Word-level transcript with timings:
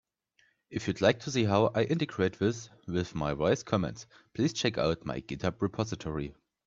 If 0.71 0.87
you'd 0.87 0.99
like 0.99 1.19
to 1.19 1.31
see 1.31 1.43
how 1.43 1.67
I 1.75 1.83
integrate 1.83 2.39
this 2.39 2.71
with 2.87 3.13
my 3.13 3.33
voice 3.35 3.61
commands, 3.61 4.07
please 4.33 4.51
check 4.51 4.79
out 4.79 5.05
my 5.05 5.21
GitHub 5.21 5.61
repository. 5.61 6.33